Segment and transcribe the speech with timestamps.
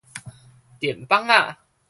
[0.79, 1.57] 電紡仔